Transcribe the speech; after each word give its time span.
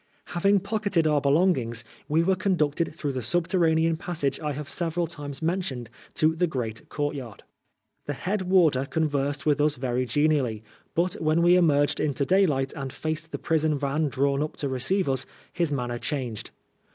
Having 0.33 0.61
pocketed 0.61 1.05
our 1.05 1.21
belongings, 1.21 1.83
we 2.09 2.23
were 2.23 2.35
conducted 2.35 2.95
through 2.95 3.11
the 3.13 3.21
subterranean 3.21 3.97
passage 3.97 4.39
I 4.39 4.53
have 4.53 4.67
several 4.67 5.05
times 5.05 5.43
mentioned 5.43 5.91
to 6.15 6.33
the 6.33 6.47
great 6.47 6.89
courtyard. 6.89 7.43
The 8.07 8.13
head 8.15 8.41
warder 8.41 8.85
conversed 8.87 9.45
with 9.45 9.61
us 9.61 9.75
very 9.75 10.07
genially, 10.07 10.63
but 10.95 11.21
when 11.21 11.43
we 11.43 11.55
emerged 11.55 11.99
into 11.99 12.25
daylight 12.25 12.73
and 12.75 12.91
faced 12.91 13.31
the 13.31 13.37
prison 13.37 13.77
van 13.77 14.09
drawn 14.09 14.41
up 14.41 14.55
to 14.57 14.67
receive 14.69 15.07
us, 15.07 15.27
his 15.53 15.71
manner 15.71 15.99
changed. 15.99 16.49